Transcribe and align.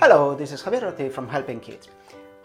Hello, 0.00 0.32
this 0.32 0.52
is 0.52 0.62
Javier 0.62 1.10
from 1.10 1.26
Helping 1.26 1.58
Kids. 1.58 1.88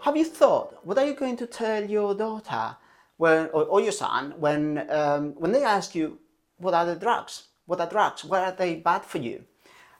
Have 0.00 0.16
you 0.16 0.24
thought, 0.24 0.84
what 0.84 0.98
are 0.98 1.06
you 1.06 1.14
going 1.14 1.36
to 1.36 1.46
tell 1.46 1.84
your 1.84 2.12
daughter 2.12 2.76
when, 3.16 3.46
or, 3.52 3.62
or 3.66 3.80
your 3.80 3.92
son 3.92 4.34
when, 4.40 4.90
um, 4.90 5.34
when 5.36 5.52
they 5.52 5.62
ask 5.62 5.94
you, 5.94 6.18
what 6.56 6.74
are 6.74 6.84
the 6.84 6.96
drugs? 6.96 7.44
What 7.66 7.80
are 7.80 7.88
drugs? 7.88 8.24
Why 8.24 8.40
are 8.46 8.50
they 8.50 8.74
bad 8.74 9.04
for 9.04 9.18
you? 9.18 9.44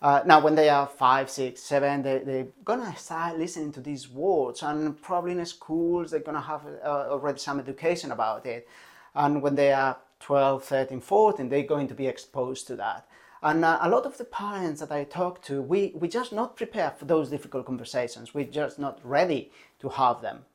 Uh, 0.03 0.25
now, 0.27 0.41
when 0.41 0.57
they 0.57 0.69
are 0.69 0.89
five, 0.89 1.30
six, 1.30 1.62
seven, 1.62 2.03
they, 2.03 2.19
they're 2.19 2.48
gonna 2.64 2.96
start 2.96 3.39
listening 3.39 3.71
to 3.75 3.80
these 3.80 4.11
words, 4.11 4.64
and 4.64 5.00
probably 5.00 5.30
in 5.30 5.46
schools 5.46 6.11
they're 6.11 6.18
gonna 6.18 6.41
have 6.41 6.66
uh, 6.84 7.07
already 7.09 7.39
some 7.39 7.61
education 7.61 8.11
about 8.11 8.46
it. 8.46 8.66
And 9.14 9.41
when 9.41 9.55
they 9.55 9.73
are 9.73 9.96
12, 10.18 10.64
13, 10.64 11.00
14, 11.00 11.48
they're 11.48 11.62
going 11.62 11.86
to 11.86 11.95
be 11.95 12.09
exposed 12.09 12.66
to 12.66 12.75
that. 12.77 13.07
And 13.45 13.63
uh, 13.63 13.79
a 13.83 13.91
lot 13.91 14.07
of 14.07 14.17
the 14.17 14.25
parents 14.25 14.81
that 14.81 14.91
I 14.91 15.05
talk 15.05 15.43
to, 15.43 15.61
we, 15.61 15.93
we 15.95 16.09
just 16.09 16.33
not 16.33 16.57
prepared 16.57 16.95
for 16.95 17.05
those 17.05 17.29
difficult 17.29 17.66
conversations. 17.66 18.33
We're 18.33 18.47
just 18.47 18.79
not 18.79 18.98
ready 19.05 19.52
to 19.80 19.91
have 19.91 20.23
them. 20.23 20.47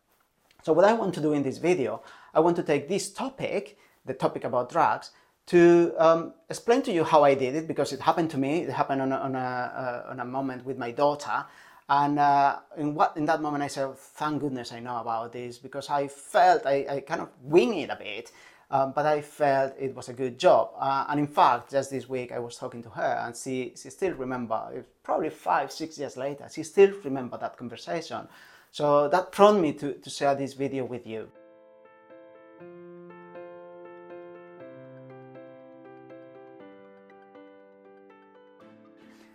So 0.63 0.73
what 0.73 0.85
I 0.85 0.93
want 0.93 1.13
to 1.13 1.21
do 1.21 1.33
in 1.33 1.43
this 1.43 1.59
video, 1.59 2.01
I 2.33 2.39
want 2.39 2.55
to 2.55 2.63
take 2.63 2.89
this 2.89 3.11
topic, 3.11 3.77
the 4.05 4.15
topic 4.15 4.43
about 4.43 4.71
drugs, 4.71 5.11
to 5.45 5.93
um, 5.99 6.33
explain 6.49 6.81
to 6.81 6.91
you 6.91 7.03
how 7.03 7.23
I 7.23 7.35
did 7.35 7.53
it 7.53 7.67
because 7.67 7.93
it 7.93 7.99
happened 7.99 8.31
to 8.31 8.39
me. 8.39 8.61
It 8.61 8.71
happened 8.71 9.03
on 9.03 9.11
a, 9.11 9.17
on 9.17 9.35
a, 9.35 9.39
uh, 9.39 10.09
on 10.09 10.19
a 10.19 10.25
moment 10.25 10.65
with 10.65 10.79
my 10.79 10.89
daughter. 10.89 11.45
And 11.89 12.17
uh, 12.17 12.57
in, 12.75 12.95
what, 12.95 13.15
in 13.17 13.25
that 13.25 13.39
moment, 13.39 13.63
I 13.63 13.67
said, 13.67 13.95
thank 13.97 14.41
goodness 14.41 14.71
I 14.71 14.79
know 14.79 14.97
about 14.97 15.31
this 15.31 15.59
because 15.59 15.91
I 15.91 16.07
felt 16.07 16.65
I, 16.65 16.87
I 16.89 16.99
kind 17.01 17.21
of 17.21 17.29
wing 17.43 17.77
it 17.77 17.91
a 17.91 17.95
bit 17.95 18.31
um, 18.71 18.91
but 18.95 19.05
I 19.05 19.21
felt 19.21 19.73
it 19.79 19.95
was 19.95 20.09
a 20.09 20.13
good 20.13 20.37
job. 20.37 20.71
Uh, 20.77 21.05
and 21.09 21.19
in 21.19 21.27
fact, 21.27 21.71
just 21.71 21.89
this 21.89 22.07
week 22.07 22.31
I 22.31 22.39
was 22.39 22.55
talking 22.55 22.83
to 22.83 22.89
her, 22.89 23.23
and 23.25 23.35
she, 23.35 23.73
she 23.75 23.89
still 23.89 24.13
remember. 24.13 24.85
Probably 25.03 25.29
five, 25.29 25.71
six 25.71 25.97
years 25.97 26.17
later, 26.17 26.47
she 26.53 26.63
still 26.63 26.93
remember 27.03 27.37
that 27.37 27.57
conversation. 27.57 28.27
So 28.71 29.07
that 29.09 29.31
prompted 29.31 29.61
me 29.61 29.73
to, 29.73 29.93
to 29.93 30.09
share 30.09 30.35
this 30.35 30.53
video 30.53 30.85
with 30.85 31.07
you. 31.07 31.29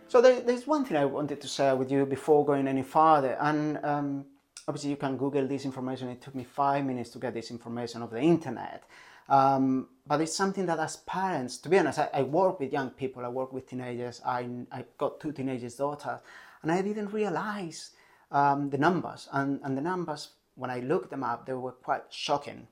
So 0.07 0.21
there, 0.21 0.41
there's 0.43 0.65
one 0.65 0.85
thing 0.85 0.97
I 0.97 1.07
wanted 1.07 1.41
to 1.41 1.49
share 1.49 1.75
with 1.75 1.91
you 1.91 2.07
before 2.07 2.45
going 2.45 2.69
any 2.69 2.85
further, 2.85 3.37
and 3.41 3.85
um, 3.85 4.25
obviously 4.69 4.91
you 4.91 4.97
can 4.97 5.17
Google 5.17 5.49
this 5.49 5.65
information. 5.65 6.09
It 6.09 6.23
took 6.23 6.37
me 6.37 6.45
five 6.45 6.85
minutes 6.85 7.11
to 7.11 7.19
get 7.19 7.35
this 7.35 7.51
information 7.51 8.01
off 8.01 8.11
the 8.11 8.21
internet. 8.21 8.85
Um, 9.29 9.89
but 10.07 10.21
it's 10.21 10.37
something 10.37 10.67
that 10.67 10.79
as 10.79 10.97
parents, 10.97 11.57
to 11.59 11.69
be 11.69 11.79
honest, 11.79 11.99
I, 11.99 12.11
I, 12.13 12.23
work 12.23 12.61
with 12.61 12.73
young 12.73 12.91
people, 12.91 13.25
I 13.25 13.29
work 13.29 13.53
with 13.53 13.67
teenagers, 13.67 14.21
I, 14.25 14.47
I 14.71 14.85
got 14.99 15.19
two 15.19 15.33
teenagers' 15.33 15.77
daughters, 15.77 16.19
and 16.63 16.71
I 16.71 16.83
didn't 16.83 17.11
realize 17.13 17.91
um, 18.31 18.69
the 18.69 18.77
numbers. 18.77 19.29
And, 19.33 19.61
and 19.65 19.79
the 19.79 19.83
numbers, 19.83 20.31
when 20.57 20.71
I 20.71 20.81
looked 20.81 21.11
them 21.11 21.25
up, 21.25 21.47
they 21.47 21.55
were 21.55 21.73
quite 21.73 22.03
shocking. 22.11 22.67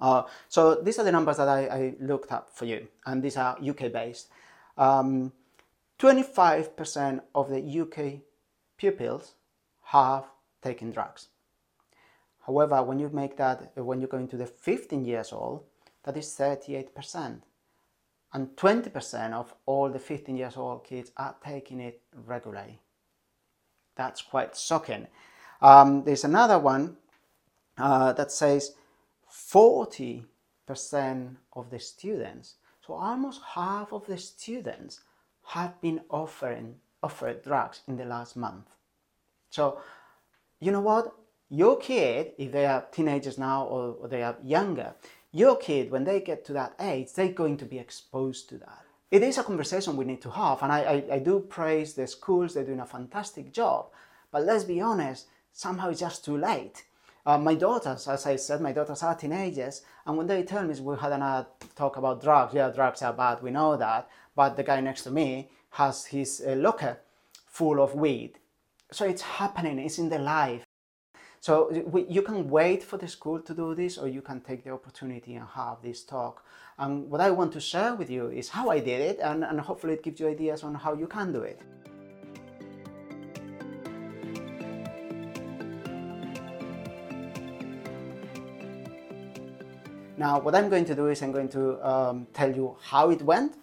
Uh, 0.00 0.22
so 0.48 0.76
these 0.76 0.98
are 0.98 1.04
the 1.04 1.12
numbers 1.12 1.36
that 1.36 1.48
I, 1.48 1.66
I, 1.66 1.94
looked 2.00 2.32
up 2.32 2.50
for 2.54 2.64
you, 2.64 2.88
and 3.04 3.22
these 3.22 3.36
are 3.36 3.58
UK 3.62 3.92
based. 3.92 4.28
Um, 4.78 5.32
25% 5.98 7.20
of 7.34 7.50
the 7.50 7.80
UK 7.80 8.20
pupils 8.76 9.34
have 9.82 10.24
taken 10.62 10.92
drugs. 10.92 11.28
However, 12.48 12.82
when 12.82 12.98
you 12.98 13.10
make 13.10 13.36
that, 13.36 13.72
when 13.76 14.00
you 14.00 14.06
go 14.06 14.16
into 14.16 14.38
the 14.38 14.46
15 14.46 15.04
years 15.04 15.34
old, 15.34 15.64
that 16.04 16.16
is 16.16 16.34
38%. 16.34 17.42
And 18.32 18.48
20% 18.56 19.32
of 19.34 19.54
all 19.66 19.90
the 19.90 19.98
15 19.98 20.34
years 20.34 20.56
old 20.56 20.82
kids 20.82 21.12
are 21.18 21.36
taking 21.44 21.78
it 21.80 22.00
regularly. 22.24 22.80
That's 23.96 24.22
quite 24.22 24.56
shocking. 24.56 25.08
Um, 25.60 26.04
there's 26.04 26.24
another 26.24 26.58
one 26.58 26.96
uh, 27.76 28.14
that 28.14 28.32
says 28.32 28.72
40% 29.30 30.24
of 31.52 31.70
the 31.70 31.78
students, 31.78 32.54
so 32.86 32.94
almost 32.94 33.42
half 33.54 33.92
of 33.92 34.06
the 34.06 34.16
students 34.16 35.00
have 35.44 35.78
been 35.82 36.00
offering 36.08 36.76
offered 37.02 37.42
drugs 37.42 37.82
in 37.86 37.96
the 37.96 38.06
last 38.06 38.36
month. 38.36 38.64
So, 39.50 39.80
you 40.60 40.72
know 40.72 40.80
what? 40.80 41.14
Your 41.50 41.78
kid, 41.78 42.32
if 42.38 42.52
they 42.52 42.66
are 42.66 42.86
teenagers 42.92 43.38
now 43.38 43.64
or, 43.64 43.96
or 44.00 44.08
they 44.08 44.22
are 44.22 44.36
younger, 44.42 44.94
your 45.32 45.56
kid, 45.56 45.90
when 45.90 46.04
they 46.04 46.20
get 46.20 46.44
to 46.46 46.52
that 46.54 46.74
age, 46.80 47.12
they're 47.12 47.32
going 47.32 47.56
to 47.58 47.64
be 47.64 47.78
exposed 47.78 48.48
to 48.48 48.58
that. 48.58 48.84
It 49.10 49.22
is 49.22 49.38
a 49.38 49.42
conversation 49.42 49.96
we 49.96 50.04
need 50.04 50.20
to 50.22 50.30
have, 50.30 50.62
and 50.62 50.70
I, 50.70 50.80
I, 50.80 51.14
I 51.14 51.18
do 51.18 51.40
praise 51.40 51.94
the 51.94 52.06
schools, 52.06 52.54
they're 52.54 52.64
doing 52.64 52.80
a 52.80 52.86
fantastic 52.86 53.52
job. 53.52 53.86
But 54.30 54.44
let's 54.44 54.64
be 54.64 54.80
honest, 54.80 55.26
somehow 55.52 55.88
it's 55.88 56.00
just 56.00 56.24
too 56.24 56.36
late. 56.36 56.84
Uh, 57.24 57.38
my 57.38 57.54
daughters, 57.54 58.08
as 58.08 58.26
I 58.26 58.36
said, 58.36 58.60
my 58.60 58.72
daughters 58.72 59.02
are 59.02 59.14
teenagers, 59.14 59.82
and 60.06 60.16
when 60.16 60.26
they 60.26 60.42
tell 60.42 60.64
me 60.64 60.78
we 60.80 60.96
had 60.96 61.12
another 61.12 61.46
talk 61.74 61.96
about 61.96 62.22
drugs, 62.22 62.54
yeah, 62.54 62.70
drugs 62.70 63.02
are 63.02 63.12
bad, 63.12 63.42
we 63.42 63.50
know 63.50 63.76
that, 63.76 64.08
but 64.36 64.56
the 64.56 64.62
guy 64.62 64.80
next 64.80 65.02
to 65.02 65.10
me 65.10 65.50
has 65.70 66.06
his 66.06 66.42
uh, 66.46 66.54
locker 66.56 66.98
full 67.46 67.82
of 67.82 67.94
weed. 67.94 68.38
So 68.92 69.04
it's 69.06 69.22
happening, 69.22 69.78
it's 69.78 69.98
in 69.98 70.08
the 70.08 70.18
life. 70.18 70.64
So 71.40 71.70
you 72.08 72.22
can 72.22 72.48
wait 72.50 72.82
for 72.82 72.96
the 72.96 73.08
school 73.08 73.40
to 73.40 73.54
do 73.54 73.74
this, 73.74 73.96
or 73.96 74.08
you 74.08 74.22
can 74.22 74.40
take 74.40 74.64
the 74.64 74.70
opportunity 74.70 75.36
and 75.36 75.46
have 75.46 75.80
this 75.82 76.02
talk. 76.02 76.44
And 76.78 77.08
what 77.10 77.20
I 77.20 77.30
want 77.30 77.52
to 77.52 77.60
share 77.60 77.94
with 77.94 78.10
you 78.10 78.28
is 78.28 78.48
how 78.48 78.70
I 78.70 78.80
did 78.80 79.00
it, 79.00 79.18
and, 79.20 79.44
and 79.44 79.60
hopefully 79.60 79.94
it 79.94 80.02
gives 80.02 80.20
you 80.20 80.28
ideas 80.28 80.62
on 80.62 80.74
how 80.74 80.94
you 80.94 81.06
can 81.06 81.32
do 81.32 81.42
it. 81.42 81.60
Now, 90.16 90.40
what 90.40 90.56
I'm 90.56 90.68
going 90.68 90.84
to 90.86 90.96
do 90.96 91.06
is 91.06 91.22
I'm 91.22 91.30
going 91.30 91.48
to 91.50 91.88
um, 91.88 92.26
tell 92.34 92.52
you 92.52 92.76
how 92.82 93.10
it 93.10 93.22
went, 93.22 93.54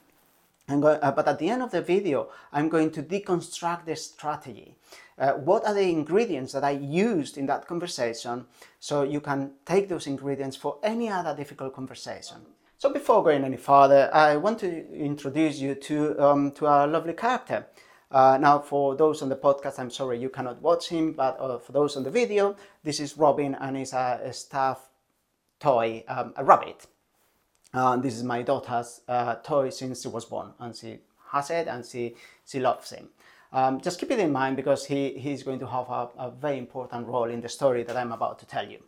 Going, 0.68 1.00
uh, 1.02 1.12
but 1.12 1.28
at 1.28 1.38
the 1.38 1.50
end 1.50 1.62
of 1.62 1.70
the 1.70 1.82
video, 1.82 2.30
I'm 2.52 2.70
going 2.70 2.90
to 2.92 3.04
deconstruct 3.04 3.86
the 3.86 3.96
strategy. 3.96 4.76
Uh, 5.18 5.34
what 5.34 5.64
are 5.66 5.76
the 5.76 5.90
ingredients 5.90 6.54
that 6.54 6.64
I 6.64 6.72
used 6.72 7.38
in 7.38 7.46
that 7.46 7.68
conversation 7.68 8.48
so 8.80 9.04
you 9.04 9.22
can 9.22 9.52
take 9.64 9.88
those 9.90 10.08
ingredients 10.08 10.58
for 10.58 10.80
any 10.82 11.08
other 11.10 11.36
difficult 11.36 11.76
conversation. 11.76 12.38
So 12.80 12.92
before 12.92 13.24
going 13.24 13.44
any 13.44 13.58
further, 13.58 14.10
I 14.14 14.38
want 14.38 14.60
to 14.60 14.94
introduce 14.94 15.60
you 15.60 15.76
to, 15.76 16.20
um, 16.20 16.52
to 16.54 16.66
our 16.66 16.88
lovely 16.88 17.14
character. 17.14 17.68
Uh, 18.12 18.38
now, 18.40 18.60
for 18.60 18.96
those 18.96 19.22
on 19.22 19.30
the 19.30 19.36
podcast, 19.36 19.80
I'm 19.80 19.92
sorry 19.92 20.20
you 20.20 20.30
cannot 20.30 20.62
watch 20.62 20.90
him, 20.90 21.14
but 21.14 21.40
uh, 21.40 21.60
for 21.60 21.72
those 21.74 21.96
on 21.96 22.04
the 22.04 22.12
video, 22.12 22.56
this 22.84 23.00
is 23.00 23.18
Robin 23.18 23.56
and 23.56 23.78
he's 23.78 23.94
a, 23.94 24.20
a 24.24 24.34
staff 24.34 24.90
toy, 25.60 26.04
um, 26.08 26.34
a 26.38 26.44
rabbit. 26.44 26.88
Uh, 27.76 27.98
this 27.98 28.16
is 28.16 28.24
my 28.24 28.42
daughter's 28.42 29.02
uh, 29.10 29.36
toy 29.36 29.70
since 29.70 30.02
she 30.02 30.08
was 30.08 30.24
born, 30.24 30.54
and 30.60 30.74
she 30.74 30.98
has 31.32 31.50
it 31.50 31.68
and 31.68 31.86
she, 31.86 32.16
she 32.46 32.58
loves 32.58 32.90
him. 32.90 33.10
Um, 33.52 33.82
just 33.82 34.00
keep 34.00 34.12
it 34.12 34.20
in 34.20 34.32
mind 34.32 34.56
because 34.56 34.86
he, 34.86 35.20
he's 35.20 35.44
going 35.44 35.60
to 35.60 35.68
have 35.68 35.90
a, 35.90 36.10
a, 36.18 36.32
very 36.32 36.58
important 36.58 37.06
role 37.06 37.30
in 37.30 37.42
the 37.42 37.50
story 37.50 37.84
that 37.84 37.98
I'm 37.98 38.14
about 38.14 38.40
to 38.40 38.46
tell 38.46 38.66
you. 38.66 38.80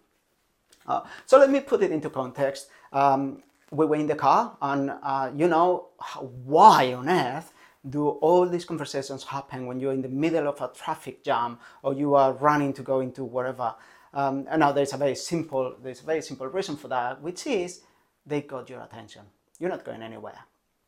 Uh, 0.88 1.02
so 1.26 1.38
let 1.38 1.50
me 1.50 1.60
put 1.60 1.84
it 1.84 1.92
into 1.92 2.10
context. 2.10 2.70
Um, 2.94 3.44
we 3.72 3.86
were 3.86 3.98
in 3.98 4.08
the 4.08 4.16
car, 4.16 4.56
and 4.62 4.94
uh, 5.04 5.32
you 5.36 5.50
know 5.50 5.90
why 6.46 6.94
on 6.94 7.10
earth 7.10 7.54
do 7.90 8.08
all 8.08 8.48
these 8.48 8.64
conversations 8.64 9.26
happen 9.26 9.66
when 9.66 9.82
you're 9.82 9.94
in 9.94 10.02
the 10.02 10.10
middle 10.10 10.48
of 10.48 10.62
a 10.62 10.70
traffic 10.74 11.26
jam 11.26 11.60
or 11.84 11.94
you 11.94 12.16
are 12.16 12.32
running 12.34 12.72
to 12.72 12.84
go 12.84 13.02
into 13.02 13.26
wherever? 13.26 13.76
Um, 14.14 14.48
and 14.50 14.62
now 14.62 14.72
there's 14.72 14.94
a 14.94 14.98
very 14.98 15.16
simple 15.16 15.76
there's 15.84 16.02
a 16.02 16.06
very 16.06 16.22
simple 16.22 16.48
reason 16.48 16.78
for 16.78 16.88
that, 16.88 17.22
which 17.22 17.46
is 17.46 17.82
they 18.28 18.42
got 18.42 18.70
your 18.70 18.82
attention. 18.82 19.24
You're 19.60 19.70
not 19.70 19.84
going 19.84 20.04
anywhere. 20.04 20.40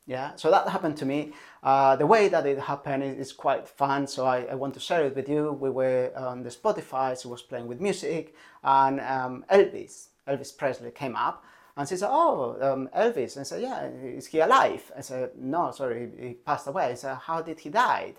Yeah, 0.05 0.35
so 0.37 0.49
that 0.49 0.67
happened 0.67 0.97
to 0.97 1.05
me. 1.05 1.33
Uh, 1.61 1.95
the 1.95 2.07
way 2.07 2.29
that 2.29 2.45
it 2.47 2.57
happened 2.59 3.03
is, 3.03 3.27
is 3.27 3.31
quite 3.31 3.67
fun, 3.69 4.07
so 4.07 4.25
I, 4.25 4.39
I, 4.45 4.55
want 4.55 4.73
to 4.73 4.79
share 4.79 5.05
it 5.05 5.15
with 5.15 5.29
you. 5.29 5.53
We 5.53 5.69
were 5.69 6.11
on 6.15 6.41
the 6.41 6.49
Spotify, 6.49 7.15
so 7.15 7.29
was 7.29 7.43
playing 7.43 7.67
with 7.67 7.79
music, 7.79 8.33
and 8.63 8.99
um, 9.01 9.45
Elvis, 9.51 10.07
Elvis 10.27 10.57
Presley 10.57 10.89
came 10.89 11.15
up, 11.15 11.43
and 11.77 11.87
she 11.87 11.95
said, 11.95 12.09
"Oh, 12.11 12.57
um, 12.59 12.89
Elvis," 12.97 13.35
and 13.35 13.41
I 13.41 13.43
said, 13.43 13.61
"Yeah, 13.61 13.85
is 13.85 14.25
he 14.25 14.39
alive?" 14.39 14.91
I 14.97 15.01
said, 15.01 15.31
"No, 15.37 15.69
sorry, 15.69 16.09
he, 16.19 16.33
passed 16.33 16.65
away." 16.65 16.85
I 16.85 16.95
said, 16.95 17.17
"How 17.17 17.43
did 17.43 17.59
he 17.59 17.69
die?" 17.69 18.15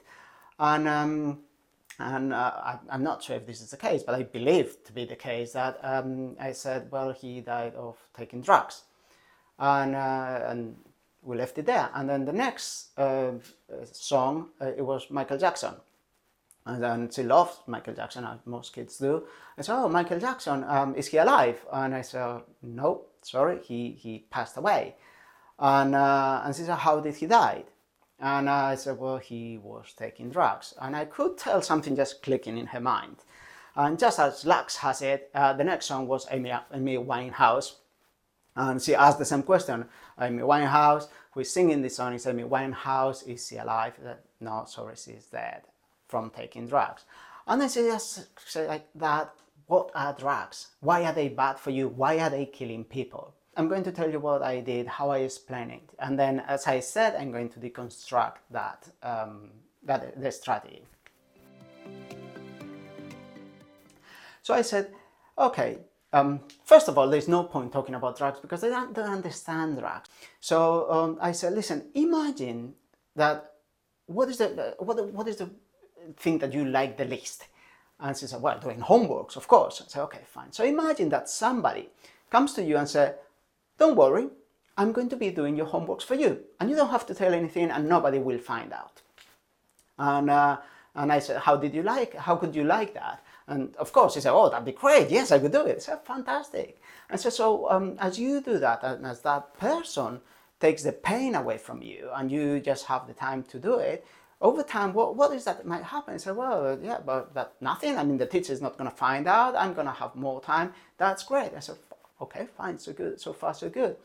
And 0.60 0.86
um, 0.86 1.40
and 1.98 2.32
uh, 2.32 2.52
I, 2.88 2.94
am 2.94 3.02
not 3.02 3.20
sure 3.20 3.34
if 3.34 3.46
this 3.46 3.60
is 3.60 3.72
the 3.72 3.76
case, 3.76 4.04
but 4.04 4.14
I 4.14 4.22
believe 4.22 4.84
to 4.84 4.92
be 4.92 5.06
the 5.06 5.16
case 5.16 5.54
that 5.54 5.80
um, 5.82 6.36
I 6.38 6.52
said, 6.52 6.88
"Well, 6.92 7.10
he 7.10 7.40
died 7.40 7.74
of 7.74 7.96
taking 8.16 8.42
drugs." 8.42 8.84
And 9.60 9.94
uh, 9.94 10.40
and 10.46 10.76
we 11.22 11.36
left 11.36 11.58
it 11.58 11.66
there. 11.66 11.90
And 11.94 12.08
then 12.08 12.24
the 12.24 12.32
next 12.32 12.98
uh, 12.98 13.32
song 13.92 14.48
uh, 14.60 14.72
it 14.76 14.84
was 14.84 15.10
Michael 15.10 15.38
Jackson, 15.38 15.74
and 16.66 16.82
then 16.82 17.10
she 17.10 17.22
loved 17.22 17.56
Michael 17.68 17.94
Jackson 17.94 18.24
as 18.24 18.38
most 18.46 18.72
kids 18.72 18.98
do. 18.98 19.24
I 19.56 19.62
said, 19.62 19.76
"Oh, 19.76 19.88
Michael 19.88 20.18
Jackson, 20.18 20.64
um, 20.64 20.96
is 20.96 21.06
he 21.06 21.18
alive?" 21.18 21.64
And 21.72 21.94
I 21.94 22.02
said, 22.02 22.40
"No, 22.62 23.02
sorry, 23.22 23.60
he 23.62 23.90
he 23.92 24.24
passed 24.30 24.56
away." 24.56 24.96
And 25.58 25.94
uh, 25.94 26.42
and 26.44 26.56
she 26.56 26.62
said, 26.62 26.78
"How 26.78 26.98
did 26.98 27.14
he 27.14 27.26
die?" 27.26 27.64
And 28.20 28.50
I 28.50 28.74
said, 28.74 28.98
well, 28.98 29.16
he 29.16 29.58
was 29.58 29.94
taking 29.96 30.30
drugs. 30.30 30.74
And 30.80 30.94
I 30.94 31.06
could 31.06 31.38
tell 31.38 31.62
something 31.62 31.96
just 31.96 32.22
clicking 32.22 32.58
in 32.58 32.66
her 32.66 32.80
mind. 32.80 33.16
And 33.74 33.98
just 33.98 34.18
as 34.18 34.44
Lux 34.44 34.76
has 34.76 35.00
it, 35.00 35.30
uh, 35.34 35.54
the 35.54 35.64
next 35.64 35.86
song 35.86 36.06
was 36.06 36.26
Amy, 36.30 36.52
Amy 36.74 36.98
Winehouse. 36.98 37.76
And 38.60 38.82
she 38.82 38.94
asked 38.94 39.18
the 39.18 39.24
same 39.24 39.42
question 39.42 39.86
Amy 40.20 40.42
Winehouse, 40.42 41.08
who 41.32 41.40
is 41.40 41.50
singing 41.50 41.80
this 41.80 41.96
song, 41.96 42.12
is 42.12 42.26
Amy 42.26 42.42
Winehouse, 42.42 43.26
is 43.26 43.48
she 43.48 43.56
alive? 43.56 43.94
No, 44.38 44.64
sorry, 44.66 44.96
she's 44.96 45.24
dead 45.32 45.62
from 46.08 46.28
taking 46.30 46.66
drugs. 46.66 47.04
And 47.46 47.60
then 47.60 47.70
she 47.70 47.80
just 47.80 48.26
said 48.46 48.68
like 48.68 48.86
that, 48.96 49.32
what 49.66 49.90
are 49.94 50.12
drugs? 50.12 50.68
Why 50.80 51.04
are 51.04 51.12
they 51.14 51.28
bad 51.28 51.58
for 51.58 51.70
you? 51.70 51.88
Why 51.88 52.18
are 52.18 52.28
they 52.28 52.44
killing 52.44 52.84
people? 52.84 53.34
I'm 53.56 53.68
going 53.68 53.84
to 53.84 53.92
tell 53.92 54.10
you 54.10 54.20
what 54.20 54.42
I 54.42 54.60
did, 54.60 54.86
how 54.86 55.10
I 55.10 55.18
explain 55.18 55.70
it, 55.70 55.88
and 55.98 56.18
then, 56.18 56.40
as 56.40 56.66
I 56.66 56.80
said, 56.80 57.16
I'm 57.16 57.32
going 57.32 57.48
to 57.50 57.58
deconstruct 57.58 58.36
that, 58.50 58.88
um, 59.02 59.50
that 59.84 60.20
the 60.20 60.30
strategy. 60.30 60.84
So 64.42 64.54
I 64.54 64.62
said, 64.62 64.92
okay, 65.36 65.78
um, 66.12 66.40
first 66.64 66.88
of 66.88 66.98
all, 66.98 67.08
there's 67.08 67.28
no 67.28 67.44
point 67.44 67.72
talking 67.72 67.94
about 67.94 68.18
drugs 68.18 68.40
because 68.40 68.60
they 68.60 68.68
don't, 68.68 68.92
don't 68.92 69.08
understand 69.08 69.78
drugs. 69.78 70.08
So 70.40 70.90
um, 70.90 71.18
I 71.20 71.32
said, 71.32 71.52
listen, 71.52 71.86
imagine 71.94 72.74
that 73.14 73.52
what 74.06 74.28
is 74.28 74.38
the 74.38 74.74
what, 74.78 75.12
what 75.12 75.28
is 75.28 75.36
the 75.36 75.50
thing 76.16 76.38
that 76.38 76.52
you 76.52 76.64
like 76.64 76.96
the 76.96 77.04
least? 77.04 77.46
And 78.00 78.16
she 78.16 78.26
said, 78.26 78.40
well, 78.40 78.58
doing 78.58 78.80
homeworks, 78.80 79.36
of 79.36 79.46
course. 79.46 79.82
I 79.84 79.88
said, 79.88 80.02
okay, 80.04 80.20
fine. 80.26 80.52
So 80.52 80.64
imagine 80.64 81.10
that 81.10 81.28
somebody 81.28 81.90
comes 82.30 82.54
to 82.54 82.64
you 82.64 82.76
and 82.76 82.88
says, 82.88 83.14
don't 83.78 83.96
worry, 83.96 84.28
I'm 84.76 84.92
going 84.92 85.10
to 85.10 85.16
be 85.16 85.30
doing 85.30 85.54
your 85.54 85.66
homeworks 85.66 86.02
for 86.02 86.14
you. 86.14 86.40
And 86.58 86.70
you 86.70 86.76
don't 86.76 86.90
have 86.90 87.06
to 87.06 87.14
tell 87.14 87.34
anything 87.34 87.70
and 87.70 87.88
nobody 87.88 88.18
will 88.18 88.38
find 88.38 88.72
out. 88.72 89.02
And, 89.98 90.30
uh, 90.30 90.58
and 90.94 91.12
I 91.12 91.18
said, 91.18 91.42
how 91.42 91.56
did 91.56 91.74
you 91.74 91.82
like, 91.82 92.14
how 92.16 92.36
could 92.36 92.56
you 92.56 92.64
like 92.64 92.94
that? 92.94 93.22
And 93.50 93.74
of 93.76 93.92
course, 93.92 94.14
he 94.14 94.20
said, 94.20 94.32
oh, 94.32 94.48
that'd 94.48 94.64
be 94.64 94.70
great. 94.72 95.10
Yes, 95.10 95.32
I 95.32 95.40
could 95.40 95.50
do 95.50 95.66
it. 95.66 95.76
I 95.76 95.80
said, 95.80 96.04
fantastic. 96.04 96.80
And 97.10 97.20
so, 97.20 97.30
so 97.30 97.68
um, 97.68 97.96
as 97.98 98.16
you 98.16 98.40
do 98.40 98.58
that, 98.58 98.84
and 98.84 99.04
as 99.04 99.22
that 99.22 99.58
person 99.58 100.20
takes 100.60 100.84
the 100.84 100.92
pain 100.92 101.34
away 101.34 101.58
from 101.58 101.82
you 101.82 102.10
and 102.14 102.30
you 102.30 102.60
just 102.60 102.86
have 102.86 103.08
the 103.08 103.12
time 103.12 103.42
to 103.44 103.58
do 103.58 103.74
it, 103.74 104.06
over 104.40 104.62
time, 104.62 104.94
what, 104.94 105.16
what 105.16 105.32
is 105.32 105.44
that 105.44 105.66
might 105.66 105.82
happen? 105.82 106.14
I 106.14 106.18
said, 106.18 106.36
well, 106.36 106.78
yeah, 106.80 107.00
but 107.04 107.34
that 107.34 107.54
nothing. 107.60 107.98
I 107.98 108.04
mean, 108.04 108.18
the 108.18 108.26
teacher 108.26 108.52
is 108.52 108.62
not 108.62 108.78
going 108.78 108.88
to 108.88 108.96
find 108.96 109.26
out. 109.26 109.56
I'm 109.56 109.74
going 109.74 109.88
to 109.88 109.92
have 109.92 110.14
more 110.14 110.40
time. 110.40 110.72
That's 110.96 111.24
great. 111.24 111.50
I 111.56 111.60
said, 111.60 111.76
okay, 112.20 112.46
fine, 112.56 112.78
so 112.78 112.92
good, 112.92 113.20
so 113.20 113.32
far, 113.32 113.52
so 113.52 113.68
good. 113.68 113.96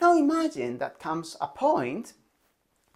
Now 0.00 0.16
imagine 0.16 0.78
that 0.78 0.98
comes 0.98 1.36
a 1.40 1.48
point, 1.48 2.14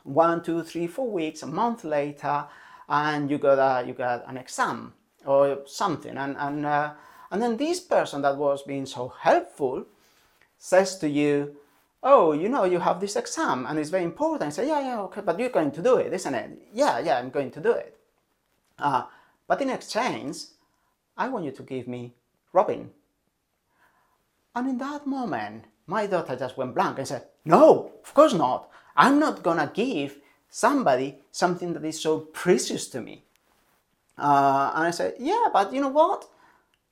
one, 0.02 0.42
two, 0.42 0.62
three, 0.62 0.86
four 0.86 1.10
weeks, 1.10 1.42
a 1.42 1.46
month 1.46 1.84
later, 1.84 2.46
and 2.88 3.30
you 3.30 3.36
got 3.36 3.58
a, 3.58 3.86
you 3.86 3.92
got 3.92 4.26
an 4.26 4.38
exam 4.38 4.94
or 5.24 5.60
something, 5.66 6.16
and 6.16 6.36
and 6.38 6.66
uh, 6.66 6.92
and 7.30 7.42
then 7.42 7.56
this 7.56 7.80
person 7.80 8.22
that 8.22 8.36
was 8.36 8.62
being 8.62 8.86
so 8.86 9.08
helpful 9.08 9.86
says 10.58 10.98
to 10.98 11.08
you, 11.08 11.56
oh, 12.02 12.32
you 12.32 12.48
know, 12.48 12.64
you 12.64 12.78
have 12.78 13.00
this 13.00 13.16
exam 13.16 13.66
and 13.66 13.78
it's 13.78 13.90
very 13.90 14.04
important. 14.04 14.48
I 14.48 14.50
say, 14.50 14.66
yeah, 14.68 14.80
yeah, 14.80 15.00
okay, 15.02 15.22
but 15.22 15.38
you're 15.38 15.48
going 15.48 15.70
to 15.72 15.82
do 15.82 15.96
it, 15.96 16.12
isn't 16.12 16.34
it? 16.34 16.50
Yeah, 16.72 16.98
yeah, 16.98 17.18
I'm 17.18 17.30
going 17.30 17.50
to 17.52 17.60
do 17.60 17.72
it. 17.72 17.96
Uh, 18.78 19.04
but 19.46 19.62
in 19.62 19.70
exchange, 19.70 20.36
I 21.16 21.28
want 21.28 21.44
you 21.44 21.52
to 21.52 21.62
give 21.62 21.88
me 21.88 22.14
Robin. 22.52 22.90
And 24.54 24.68
in 24.68 24.78
that 24.78 25.06
moment, 25.06 25.64
my 25.86 26.06
daughter 26.06 26.36
just 26.36 26.56
went 26.56 26.74
blank 26.74 26.98
and 26.98 27.06
said, 27.06 27.26
no, 27.44 27.92
of 28.02 28.14
course 28.14 28.34
not. 28.34 28.68
I'm 28.96 29.18
not 29.18 29.42
gonna 29.42 29.70
give 29.72 30.18
somebody 30.48 31.18
something 31.30 31.72
that 31.74 31.84
is 31.84 32.00
so 32.00 32.20
precious 32.20 32.88
to 32.88 33.00
me. 33.00 33.24
Uh, 34.20 34.72
and 34.74 34.86
I 34.86 34.90
said, 34.90 35.14
yeah, 35.18 35.46
but 35.52 35.72
you 35.72 35.80
know 35.80 35.88
what? 35.88 36.26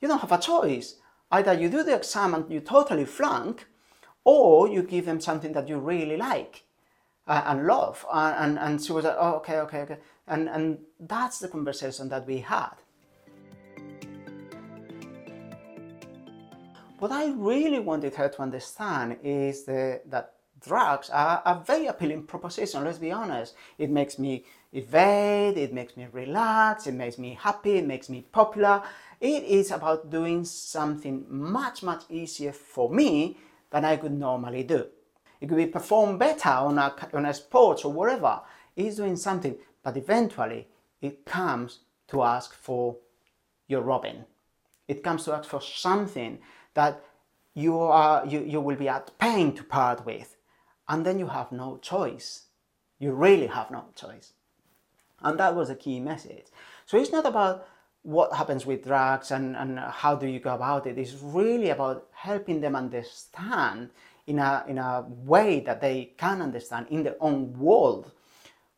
You 0.01 0.09
don't 0.09 0.21
have 0.21 0.33
a 0.33 0.39
choice. 0.39 0.97
Either 1.31 1.53
you 1.53 1.69
do 1.69 1.83
the 1.83 1.95
exam 1.95 2.35
and 2.35 2.51
you 2.51 2.61
totally 2.61 3.05
flunk, 3.05 3.67
or 4.25 4.69
you 4.69 4.83
give 4.83 5.05
them 5.05 5.21
something 5.21 5.53
that 5.53 5.69
you 5.69 5.79
really 5.79 6.17
like 6.17 6.65
uh, 7.27 7.43
and 7.47 7.67
love. 7.67 8.07
Uh, 8.11 8.35
and, 8.39 8.59
and 8.59 8.83
she 8.83 8.93
was 8.93 9.05
like, 9.05 9.17
oh, 9.19 9.35
okay, 9.37 9.59
okay, 9.59 9.81
okay. 9.81 9.99
And, 10.27 10.49
and 10.49 10.79
that's 10.99 11.39
the 11.39 11.49
conversation 11.49 12.09
that 12.09 12.27
we 12.27 12.39
had. 12.39 12.75
What 16.99 17.13
I 17.13 17.31
really 17.31 17.79
wanted 17.79 18.15
her 18.17 18.29
to 18.29 18.43
understand 18.43 19.19
is 19.23 19.65
the, 19.65 20.01
that 20.07 20.35
drugs 20.65 21.11
are 21.11 21.43
a 21.45 21.55
very 21.65 21.87
appealing 21.87 22.25
proposition, 22.25 22.85
let's 22.85 22.99
be 22.99 23.13
honest. 23.13 23.55
It 23.79 23.91
makes 23.91 24.19
me 24.19 24.45
evade, 24.73 25.57
it 25.57 25.73
makes 25.73 25.97
me 25.97 26.07
relax, 26.13 26.87
it 26.87 26.95
makes 26.95 27.19
me 27.19 27.39
happy, 27.41 27.77
it 27.77 27.87
makes 27.87 28.09
me 28.09 28.27
popular. 28.33 28.83
It 29.21 29.45
is 29.45 29.71
about 29.71 30.11
doing 30.11 30.45
something 30.45 31.27
much, 31.29 31.83
much 31.83 32.05
easier 32.09 32.53
for 32.53 32.91
me 32.91 33.39
than 33.71 33.85
I 33.85 33.97
could 33.97 34.13
normally 34.13 34.63
do. 34.63 34.87
It 35.41 35.49
could 35.49 35.57
be 35.57 35.67
perform 35.67 36.19
better 36.19 36.51
on 36.51 36.79
a, 36.79 36.95
on 37.13 37.27
a 37.27 37.35
sports 37.35 37.85
or 37.85 37.93
whatever. 37.93 38.41
It's 38.77 38.97
doing 38.97 39.17
something, 39.17 39.57
but 39.83 39.97
eventually 39.97 40.69
it 41.01 41.25
comes 41.25 41.81
to 42.09 42.23
ask 42.23 42.55
for 42.55 42.97
your 43.67 43.83
Robin. 43.83 44.25
It 44.87 45.03
comes 45.03 45.25
to 45.25 45.35
ask 45.35 45.49
for 45.49 45.61
something 45.61 46.39
that 46.75 47.03
you, 47.55 47.79
are, 47.79 48.25
you, 48.27 48.43
you 48.45 48.61
will 48.61 48.77
be 48.77 48.89
at 48.89 49.17
pain 49.19 49.55
to 49.55 49.65
part 49.65 50.07
with. 50.07 50.38
And 50.89 51.05
then 51.05 51.19
you 51.19 51.27
have 51.29 51.53
no 51.53 51.79
choice. 51.79 52.47
You 52.99 53.13
really 53.13 53.47
have 53.47 53.71
no 53.71 53.87
choice. 53.95 54.33
And 55.21 55.39
that 55.39 55.55
was 55.55 55.71
a 55.71 55.75
key 55.75 56.01
message. 56.01 56.47
So 56.87 56.99
it's 56.99 57.13
not 57.13 57.27
about 57.27 57.67
what 58.03 58.33
happens 58.33 58.65
with 58.65 58.85
drugs 58.85 59.31
and, 59.31 59.57
and 59.57 59.79
how 59.79 60.15
do 60.15 60.27
you 60.27 60.41
go 60.41 60.55
about 60.55 60.87
it. 60.87 60.97
it 60.97 61.03
is 61.03 61.17
really 61.21 61.71
about 61.71 62.07
helping 62.13 62.61
them 62.61 62.75
understand 62.77 63.91
in 64.27 64.39
a, 64.39 64.65
in 64.69 64.79
a 64.79 65.05
way 65.09 65.61
that 65.61 65.81
they 65.81 66.13
can 66.17 66.41
understand 66.41 66.87
in 66.91 67.03
their 67.03 67.17
own 67.21 67.59
world 67.59 68.13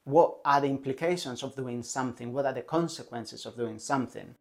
what 0.04 0.38
are 0.44 0.60
the 0.60 0.66
implications 0.66 1.42
of 1.42 1.54
doing 1.54 1.82
something, 1.82 2.32
what 2.32 2.46
are 2.46 2.52
the 2.52 2.62
consequences 2.62 3.46
of 3.46 3.56
doing 3.56 3.78
something. 3.78 4.34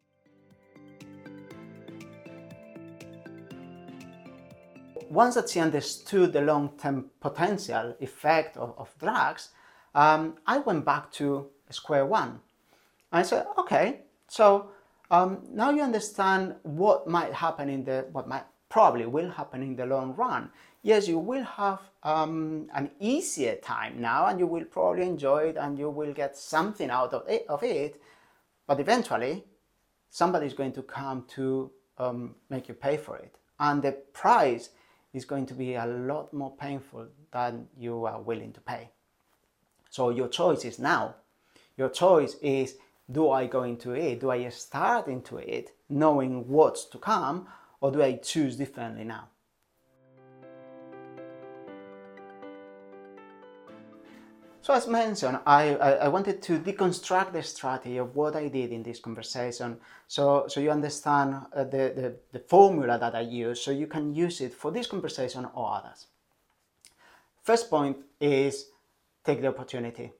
Once 5.10 5.34
that 5.34 5.50
she 5.50 5.58
understood 5.58 6.32
the 6.32 6.40
long-term 6.40 7.10
potential 7.20 7.94
effect 8.00 8.56
of, 8.56 8.72
of 8.78 8.88
drugs, 8.98 9.50
um, 9.94 10.36
I 10.46 10.58
went 10.58 10.84
back 10.84 11.10
to 11.12 11.48
square 11.70 12.06
one. 12.06 12.40
I 13.10 13.22
said, 13.22 13.46
okay, 13.58 14.02
so 14.28 14.70
um, 15.10 15.42
now 15.50 15.70
you 15.70 15.82
understand 15.82 16.54
what 16.62 17.08
might 17.08 17.32
happen 17.32 17.68
in 17.68 17.84
the, 17.84 18.06
what 18.12 18.28
might 18.28 18.44
probably 18.68 19.04
will 19.06 19.30
happen 19.30 19.62
in 19.62 19.74
the 19.74 19.84
long 19.84 20.14
run. 20.14 20.48
Yes, 20.82 21.08
you 21.08 21.18
will 21.18 21.42
have 21.42 21.80
um, 22.04 22.68
an 22.72 22.90
easier 23.00 23.56
time 23.56 24.00
now 24.00 24.26
and 24.26 24.38
you 24.38 24.46
will 24.46 24.64
probably 24.64 25.02
enjoy 25.02 25.48
it 25.48 25.56
and 25.56 25.76
you 25.76 25.90
will 25.90 26.12
get 26.12 26.36
something 26.36 26.88
out 26.88 27.12
of 27.12 27.28
it, 27.28 27.44
of 27.48 27.62
it 27.64 28.00
but 28.68 28.78
eventually 28.78 29.44
somebody 30.08 30.46
is 30.46 30.54
going 30.54 30.72
to 30.72 30.82
come 30.82 31.24
to 31.30 31.68
um, 31.98 32.36
make 32.48 32.68
you 32.68 32.74
pay 32.74 32.96
for 32.96 33.16
it. 33.16 33.34
And 33.58 33.82
the 33.82 33.92
price 34.12 34.70
is 35.12 35.24
going 35.24 35.46
to 35.46 35.54
be 35.54 35.74
a 35.74 35.86
lot 35.86 36.32
more 36.32 36.54
painful 36.56 37.06
than 37.32 37.66
you 37.76 38.04
are 38.04 38.20
willing 38.20 38.52
to 38.52 38.60
pay. 38.60 38.90
So 39.90 40.10
your 40.10 40.28
choice 40.28 40.64
is 40.64 40.78
now. 40.78 41.16
Your 41.76 41.88
choice 41.88 42.36
is 42.42 42.76
do 43.10 43.30
I 43.30 43.46
go 43.46 43.64
into 43.64 43.92
it? 43.92 44.20
Do 44.20 44.30
I 44.30 44.48
start 44.50 45.08
into 45.08 45.38
it 45.38 45.72
knowing 45.88 46.46
what's 46.46 46.84
to 46.84 46.98
come, 46.98 47.48
or 47.80 47.90
do 47.90 48.02
I 48.02 48.12
choose 48.12 48.56
differently 48.56 49.02
now? 49.02 49.29
So 54.70 54.76
as 54.76 54.86
mentioned, 54.86 55.40
I, 55.46 55.74
I, 55.74 55.90
I, 56.04 56.08
wanted 56.08 56.40
to 56.42 56.60
deconstruct 56.60 57.32
the 57.32 57.42
strategy 57.42 57.96
of 57.96 58.14
what 58.14 58.36
I 58.36 58.46
did 58.46 58.70
in 58.70 58.84
this 58.84 59.00
conversation 59.00 59.78
so, 60.06 60.44
so 60.46 60.60
you 60.60 60.70
understand 60.70 61.34
uh, 61.52 61.64
the, 61.64 61.92
the, 61.96 62.16
the 62.30 62.38
formula 62.38 62.96
that 62.96 63.16
I 63.16 63.22
use 63.22 63.60
so 63.60 63.72
you 63.72 63.88
can 63.88 64.14
use 64.14 64.40
it 64.40 64.54
for 64.54 64.70
this 64.70 64.86
conversation 64.86 65.48
or 65.54 65.74
others. 65.74 66.06
First 67.42 67.68
point 67.68 67.96
is 68.20 68.66
take 69.24 69.40
the 69.40 69.48
opportunity 69.48 70.12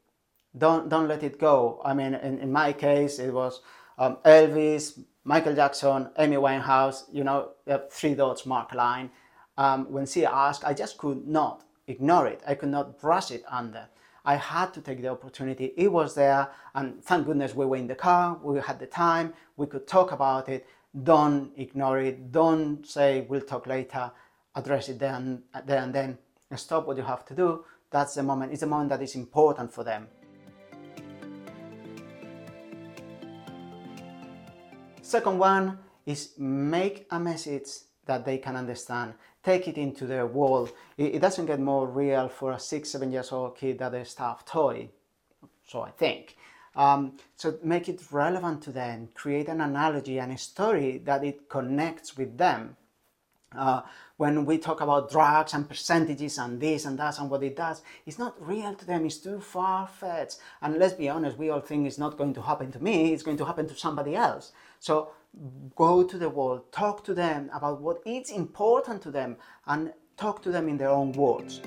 don't 0.59 0.88
don't 0.88 1.07
let 1.07 1.23
it 1.23 1.38
go. 1.38 1.80
I 1.85 1.95
mean, 1.95 2.14
in, 2.14 2.40
in 2.40 2.50
my 2.50 2.73
case, 2.73 3.21
it 3.21 3.33
was 3.33 3.61
um, 3.99 4.16
Elvis, 4.25 4.99
Michael 5.23 5.54
Jackson, 5.54 6.11
Amy 6.19 6.38
Winehouse. 6.38 7.04
You 7.12 7.23
know, 7.23 7.50
three 7.92 8.16
dots 8.16 8.45
mark 8.47 8.75
line. 8.75 9.12
Um, 9.57 9.92
when 9.92 10.07
she 10.07 10.26
asked, 10.26 10.64
I 10.64 10.75
just 10.75 10.99
could 10.99 11.25
not 11.28 11.62
ignore 11.87 12.26
it. 12.26 12.40
I 12.45 12.57
could 12.57 12.71
not 12.71 13.00
brush 13.00 13.30
it 13.30 13.45
under. 13.49 13.87
I 14.25 14.37
had 14.37 14.73
to 14.75 14.81
take 14.81 15.00
the 15.00 15.09
opportunity. 15.09 15.73
It 15.77 15.91
was 15.91 16.15
there, 16.15 16.49
and 16.75 17.03
thank 17.03 17.27
goodness 17.27 17.55
we 17.55 17.67
were 17.67 17.77
in 17.77 17.87
the 17.87 17.95
car, 17.95 18.39
we 18.43 18.61
had 18.61 18.79
the 18.79 18.87
time, 18.87 19.35
we 19.57 19.67
could 19.67 19.87
talk 19.87 20.12
about 20.12 20.49
it. 20.49 20.67
Don't 21.03 21.53
ignore 21.57 22.00
it, 22.00 22.33
don't 22.33 22.85
say 22.87 23.27
we'll 23.29 23.41
talk 23.41 23.67
later, 23.67 24.11
address 24.55 24.89
it 24.89 24.99
then, 24.99 25.45
there 25.65 25.83
and 25.83 25.95
then. 25.95 26.19
Stop 26.57 26.87
what 26.87 26.97
you 26.97 27.05
have 27.05 27.25
to 27.27 27.35
do. 27.35 27.65
That's 27.91 28.15
the 28.15 28.23
moment, 28.23 28.53
it's 28.53 28.62
a 28.62 28.67
moment 28.67 28.91
that 28.91 29.03
is 29.03 29.15
important 29.15 29.73
for 29.73 29.85
them. 29.85 30.09
Second 35.00 35.39
one 35.39 35.79
is 36.07 36.35
make 36.39 37.07
a 37.11 37.19
message 37.19 37.69
that 38.07 38.25
they 38.25 38.39
can 38.39 38.57
understand. 38.57 39.15
Take 39.42 39.68
it 39.68 39.78
into 39.78 40.06
their 40.06 40.26
world. 40.26 40.73
It, 40.97 41.16
it 41.16 41.20
doesn't 41.20 41.47
get 41.47 41.61
more 41.61 41.87
real 41.87 42.28
for 42.28 42.52
a 42.52 42.61
six, 42.61 42.90
seven 42.90 43.11
years 43.11 43.32
old 43.32 43.56
kid 43.56 43.78
than 43.78 43.94
a 43.94 44.04
stuffed 44.04 44.49
toy. 44.49 44.90
So 45.66 45.82
I 45.82 45.90
think. 45.90 46.37
Um, 46.76 47.16
so 47.37 47.59
make 47.62 47.88
it 47.88 48.00
relevant 48.12 48.62
to 48.62 48.73
them. 48.73 49.09
Create 49.14 49.49
an 49.49 49.61
analogy 49.61 50.18
and 50.18 50.32
a 50.32 50.38
story 50.38 50.99
that 51.04 51.25
it 51.25 51.49
connects 51.49 52.16
with 52.16 52.37
them. 52.38 52.76
Uh, 53.56 53.82
when 54.16 54.44
we 54.44 54.59
talk 54.59 54.80
about 54.80 55.11
drugs 55.11 55.54
and 55.54 55.68
percentages 55.68 56.38
and 56.38 56.61
this 56.61 56.85
and 56.85 56.97
that 56.99 57.18
and 57.18 57.28
what 57.28 57.42
it 57.42 57.56
does, 57.56 57.82
it's 58.06 58.18
not 58.18 58.37
real 58.47 58.75
to 58.75 58.85
them. 58.85 59.04
It's 59.04 59.18
too 59.18 59.40
far 59.40 59.88
fetched. 59.88 60.38
And 60.62 60.78
let's 60.78 60.94
be 60.94 61.09
honest, 61.09 61.38
we 61.38 61.50
all 61.50 61.61
think 61.61 61.87
it's 61.87 61.99
not 61.99 62.16
going 62.16 62.35
to 62.35 62.42
happen 62.42 62.70
to 62.73 62.82
me. 62.82 63.12
It's 63.12 63.25
going 63.25 63.38
to 63.38 63.44
happen 63.44 63.66
to 63.66 63.75
somebody 63.75 64.14
else. 64.14 64.52
So 64.78 65.11
go 65.76 66.02
to 66.02 66.18
the 66.18 66.28
world, 66.28 66.72
talk 66.72 67.04
to 67.04 67.14
them 67.14 67.50
about 67.54 67.80
what 67.80 68.02
is 68.04 68.30
important 68.30 69.02
to 69.02 69.10
them, 69.10 69.37
and 69.66 69.92
talk 70.16 70.42
to 70.42 70.50
them 70.50 70.68
in 70.68 70.76
their 70.76 70.90
own 70.90 71.12
words. 71.12 71.60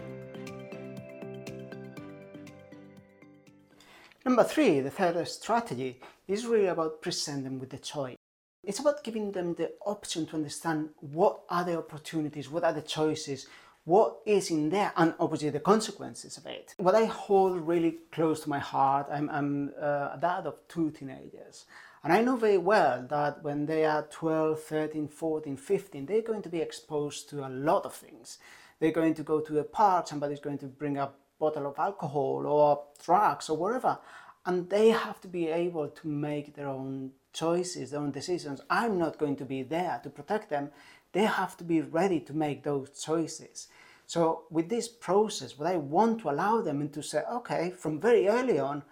Number 4.25 4.43
three, 4.43 4.79
the 4.79 4.89
third 4.89 5.27
strategy 5.27 5.99
is 6.27 6.45
really 6.45 6.67
about 6.67 7.01
presenting 7.01 7.43
them 7.43 7.59
with 7.59 7.69
the 7.69 7.77
choice. 7.77 8.15
It's 8.63 8.79
about 8.79 9.03
giving 9.03 9.33
them 9.33 9.55
the 9.55 9.71
option 9.85 10.25
to 10.27 10.35
understand 10.37 10.89
what 11.01 11.41
are 11.49 11.65
the 11.65 11.77
opportunities, 11.77 12.49
what 12.49 12.63
are 12.63 12.71
the 12.71 12.81
choices, 12.81 13.47
what 13.83 14.19
is 14.25 14.49
in 14.49 14.69
there, 14.69 14.93
and 14.95 15.13
obviously 15.19 15.49
the 15.49 15.59
consequences 15.59 16.37
of 16.37 16.45
it. 16.45 16.73
What 16.77 16.95
I 16.95 17.03
hold 17.03 17.67
really 17.67 17.97
close 18.13 18.39
to 18.41 18.49
my 18.49 18.59
heart, 18.59 19.07
I'm, 19.11 19.29
I'm 19.29 19.73
uh, 19.77 20.11
a 20.13 20.17
dad 20.21 20.47
of 20.47 20.55
two 20.69 20.91
teenagers. 20.91 21.65
And 22.03 22.11
I 22.11 22.21
know 22.21 22.35
very 22.35 22.57
well 22.57 23.05
that 23.09 23.43
when 23.43 23.65
they 23.65 23.85
are 23.85 24.01
12, 24.03 24.61
13, 24.61 25.07
14, 25.07 25.55
15, 25.55 26.05
they're 26.05 26.21
going 26.21 26.41
to 26.41 26.49
be 26.49 26.59
exposed 26.59 27.29
to 27.29 27.47
a 27.47 27.49
lot 27.49 27.85
of 27.85 27.93
things. 27.93 28.39
They're 28.79 28.91
going 28.91 29.13
to 29.13 29.23
go 29.23 29.39
to 29.39 29.59
a 29.59 29.63
park, 29.63 30.07
somebody's 30.07 30.41
going 30.41 30.57
to 30.57 30.65
bring 30.65 30.97
a 30.97 31.11
bottle 31.39 31.67
of 31.67 31.79
alcohol 31.79 32.43
or 32.45 32.83
drugs 33.03 33.49
or 33.49 33.55
whatever. 33.55 33.99
And 34.45 34.69
they 34.69 34.89
have 34.89 35.21
to 35.21 35.29
be 35.29 35.47
able 35.47 35.87
to 35.87 36.07
make 36.07 36.55
their 36.55 36.67
own 36.67 37.11
choices, 37.31 37.91
their 37.91 38.01
own 38.01 38.11
decisions. 38.11 38.59
I'm 38.69 38.97
not 38.97 39.17
going 39.17 39.37
to 39.37 39.45
be 39.45 39.63
there 39.63 40.01
to 40.03 40.09
protect 40.09 40.49
them. 40.49 40.71
They 41.13 41.23
have 41.23 41.55
to 41.57 41.63
be 41.63 41.79
ready 41.79 42.19
to 42.21 42.33
make 42.33 42.63
those 42.63 42.89
choices. 43.01 43.67
So, 44.05 44.43
with 44.51 44.67
this 44.67 44.89
process, 44.89 45.57
what 45.57 45.69
I 45.69 45.77
want 45.77 46.19
to 46.21 46.29
allow 46.29 46.59
them 46.59 46.81
and 46.81 46.91
to 46.91 47.01
say, 47.01 47.21
okay, 47.31 47.71
from 47.71 48.01
very 48.01 48.27
early 48.27 48.59
on, 48.59 48.83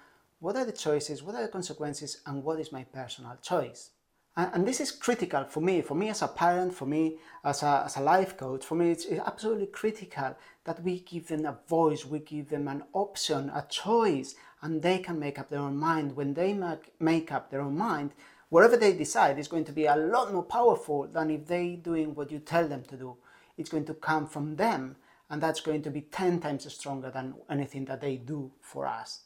what 0.41 0.55
are 0.55 0.65
the 0.65 0.71
choices, 0.71 1.21
what 1.21 1.35
are 1.35 1.43
the 1.43 1.47
consequences, 1.47 2.21
and 2.25 2.43
what 2.43 2.59
is 2.59 2.71
my 2.71 2.83
personal 2.83 3.37
choice? 3.43 3.91
And, 4.35 4.49
and 4.55 4.67
this 4.67 4.81
is 4.81 4.91
critical 4.91 5.43
for 5.43 5.61
me, 5.61 5.81
for 5.81 5.93
me 5.93 6.09
as 6.09 6.23
a 6.23 6.27
parent, 6.27 6.73
for 6.73 6.87
me 6.87 7.19
as 7.43 7.61
a, 7.61 7.83
as 7.85 7.97
a 7.97 8.01
life 8.01 8.37
coach, 8.37 8.65
for 8.65 8.73
me 8.73 8.89
it's, 8.89 9.05
it's 9.05 9.21
absolutely 9.23 9.67
critical 9.67 10.35
that 10.63 10.81
we 10.81 11.01
give 11.01 11.27
them 11.27 11.45
a 11.45 11.59
voice, 11.69 12.07
we 12.07 12.19
give 12.19 12.49
them 12.49 12.67
an 12.67 12.83
option, 12.93 13.51
a 13.51 13.67
choice, 13.69 14.33
and 14.63 14.81
they 14.81 14.97
can 14.97 15.19
make 15.19 15.37
up 15.37 15.51
their 15.51 15.59
own 15.59 15.77
mind. 15.77 16.15
When 16.15 16.33
they 16.33 16.53
make, 16.53 16.99
make 16.99 17.31
up 17.31 17.51
their 17.51 17.61
own 17.61 17.77
mind, 17.77 18.11
whatever 18.49 18.77
they 18.77 18.93
decide 18.93 19.37
is 19.37 19.47
going 19.47 19.65
to 19.65 19.71
be 19.71 19.85
a 19.85 19.95
lot 19.95 20.33
more 20.33 20.43
powerful 20.43 21.05
than 21.05 21.29
if 21.29 21.45
they 21.45 21.75
doing 21.75 22.15
what 22.15 22.31
you 22.31 22.39
tell 22.39 22.67
them 22.67 22.83
to 22.85 22.97
do. 22.97 23.15
It's 23.59 23.69
going 23.69 23.85
to 23.85 23.93
come 23.93 24.25
from 24.25 24.55
them, 24.55 24.95
and 25.29 25.39
that's 25.39 25.61
going 25.61 25.83
to 25.83 25.91
be 25.91 26.01
10 26.01 26.39
times 26.39 26.73
stronger 26.73 27.11
than 27.11 27.35
anything 27.47 27.85
that 27.85 28.01
they 28.01 28.15
do 28.15 28.51
for 28.59 28.87
us. 28.87 29.25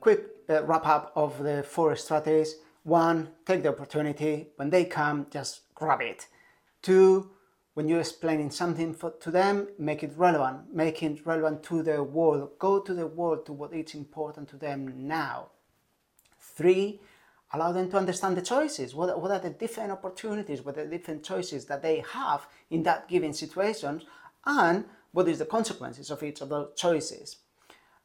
Quick 0.00 0.26
uh, 0.48 0.62
wrap 0.64 0.86
up 0.86 1.12
of 1.14 1.42
the 1.42 1.62
four 1.62 1.94
strategies. 1.94 2.56
One, 2.84 3.28
take 3.46 3.62
the 3.62 3.68
opportunity. 3.68 4.48
When 4.56 4.70
they 4.70 4.86
come, 4.86 5.26
just 5.30 5.62
grab 5.74 6.00
it. 6.00 6.26
Two, 6.80 7.30
when 7.74 7.86
you're 7.86 8.00
explaining 8.00 8.50
something 8.50 8.94
for, 8.94 9.10
to 9.20 9.30
them, 9.30 9.68
make 9.78 10.02
it 10.02 10.12
relevant, 10.16 10.74
make 10.74 11.02
it 11.02 11.24
relevant 11.26 11.62
to 11.64 11.82
their 11.82 12.02
world. 12.02 12.58
Go 12.58 12.80
to 12.80 12.94
the 12.94 13.06
world, 13.06 13.44
to 13.46 13.52
what 13.52 13.74
is 13.74 13.94
important 13.94 14.48
to 14.48 14.56
them 14.56 15.06
now. 15.06 15.50
Three, 16.38 17.00
allow 17.52 17.72
them 17.72 17.90
to 17.90 17.98
understand 17.98 18.36
the 18.36 18.42
choices. 18.42 18.94
What, 18.94 19.20
what 19.20 19.30
are 19.30 19.38
the 19.38 19.50
different 19.50 19.92
opportunities, 19.92 20.62
what 20.62 20.78
are 20.78 20.84
the 20.84 20.96
different 20.96 21.22
choices 21.22 21.66
that 21.66 21.82
they 21.82 22.02
have 22.12 22.46
in 22.70 22.82
that 22.84 23.06
given 23.08 23.34
situation, 23.34 24.02
and 24.46 24.86
what 25.12 25.28
is 25.28 25.38
the 25.38 25.44
consequences 25.44 26.10
of 26.10 26.22
each 26.22 26.40
of 26.40 26.48
those 26.48 26.70
choices. 26.74 27.36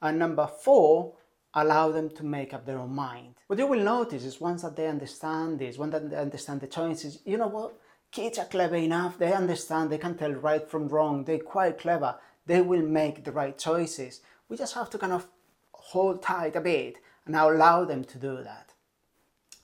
And 0.01 0.19
number 0.19 0.47
four, 0.47 1.15
allow 1.55 1.89
them 1.89 2.09
to 2.09 2.23
make 2.23 2.53
up 2.53 2.65
their 2.65 2.79
own 2.79 2.93
mind. 2.93 3.35
What 3.47 3.59
you 3.59 3.67
will 3.67 3.83
notice 3.83 4.23
is 4.25 4.41
once 4.41 4.61
that 4.61 4.75
they 4.75 4.87
understand 4.87 5.59
this, 5.59 5.77
once 5.77 5.93
that 5.93 6.09
they 6.09 6.17
understand 6.17 6.61
the 6.61 6.67
choices, 6.67 7.19
you 7.25 7.37
know 7.37 7.47
what? 7.47 7.73
kids 8.15 8.39
are 8.39 8.45
clever 8.45 8.77
enough, 8.77 9.17
they 9.17 9.33
understand, 9.33 9.89
they 9.89 9.97
can 9.97 10.15
tell 10.15 10.31
right 10.31 10.69
from 10.69 10.87
wrong, 10.87 11.25
they're 11.25 11.37
quite 11.37 11.77
clever, 11.77 12.15
they 12.45 12.61
will 12.61 12.81
make 12.81 13.25
the 13.25 13.31
right 13.31 13.57
choices. 13.57 14.21
We 14.47 14.55
just 14.55 14.73
have 14.75 14.89
to 14.91 14.97
kind 14.97 15.11
of 15.11 15.27
hold 15.73 16.23
tight 16.23 16.55
a 16.55 16.61
bit 16.61 16.97
and 17.25 17.35
allow 17.35 17.83
them 17.83 18.05
to 18.05 18.17
do 18.17 18.41
that. 18.41 18.71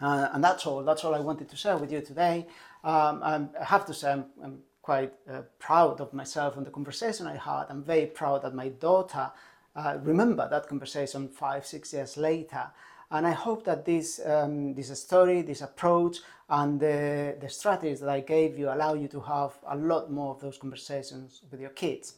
Uh, 0.01 0.27
and 0.33 0.43
that's 0.43 0.65
all, 0.65 0.83
that's 0.83 1.05
all 1.05 1.15
I 1.15 1.19
wanted 1.19 1.47
to 1.49 1.55
share 1.55 1.77
with 1.77 1.93
you 1.93 2.01
today. 2.01 2.47
Um, 2.83 3.23
I 3.23 3.63
have 3.63 3.85
to 3.85 3.93
say, 3.93 4.11
I'm, 4.11 4.25
I'm 4.43 4.59
quite 4.81 5.13
uh, 5.31 5.43
proud 5.57 6.01
of 6.01 6.11
myself 6.11 6.57
and 6.57 6.65
the 6.65 6.71
conversation 6.71 7.27
I 7.27 7.37
had. 7.37 7.67
I'm 7.69 7.83
very 7.83 8.07
proud 8.07 8.41
that 8.41 8.53
my 8.53 8.67
daughter 8.67 9.31
uh, 9.75 9.97
remembered 10.03 10.49
that 10.51 10.67
conversation 10.67 11.27
five, 11.27 11.65
six 11.65 11.93
years 11.93 12.17
later. 12.17 12.71
And 13.09 13.27
I 13.27 13.31
hope 13.31 13.65
that 13.65 13.85
this, 13.85 14.21
um, 14.25 14.73
this 14.73 14.97
story, 14.99 15.41
this 15.41 15.61
approach, 15.61 16.17
and 16.49 16.79
the, 16.79 17.37
the 17.39 17.49
strategies 17.49 17.99
that 17.99 18.09
I 18.09 18.21
gave 18.21 18.57
you 18.57 18.69
allow 18.69 18.93
you 18.93 19.07
to 19.09 19.19
have 19.21 19.53
a 19.67 19.75
lot 19.75 20.11
more 20.11 20.33
of 20.33 20.41
those 20.41 20.57
conversations 20.57 21.41
with 21.51 21.59
your 21.59 21.69
kids. 21.71 22.15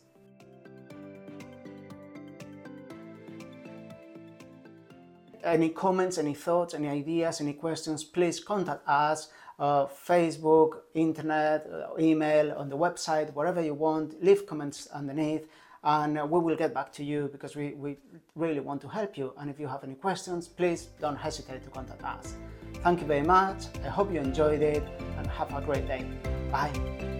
Any 5.43 5.69
comments, 5.69 6.17
any 6.17 6.33
thoughts, 6.33 6.73
any 6.73 6.87
ideas, 6.87 7.41
any 7.41 7.53
questions, 7.53 8.03
please 8.03 8.39
contact 8.39 8.87
us. 8.87 9.29
Uh, 9.59 9.85
Facebook, 9.85 10.81
internet, 10.93 11.67
uh, 11.71 11.99
email, 11.99 12.53
on 12.53 12.69
the 12.69 12.77
website, 12.77 13.31
wherever 13.33 13.61
you 13.61 13.73
want. 13.73 14.23
Leave 14.23 14.47
comments 14.47 14.87
underneath 14.87 15.47
and 15.83 16.17
uh, 16.17 16.25
we 16.25 16.39
will 16.39 16.55
get 16.55 16.73
back 16.73 16.91
to 16.93 17.03
you 17.03 17.29
because 17.31 17.55
we, 17.55 17.73
we 17.73 17.97
really 18.35 18.61
want 18.61 18.81
to 18.81 18.87
help 18.87 19.17
you. 19.17 19.33
And 19.37 19.49
if 19.49 19.59
you 19.59 19.67
have 19.67 19.83
any 19.83 19.95
questions, 19.95 20.47
please 20.47 20.85
don't 21.01 21.17
hesitate 21.17 21.63
to 21.63 21.69
contact 21.69 22.03
us. 22.03 22.35
Thank 22.83 23.01
you 23.01 23.07
very 23.07 23.23
much. 23.23 23.65
I 23.83 23.89
hope 23.89 24.11
you 24.11 24.19
enjoyed 24.19 24.61
it 24.61 24.83
and 25.17 25.27
have 25.27 25.53
a 25.53 25.61
great 25.61 25.87
day. 25.87 26.05
Bye. 26.51 27.12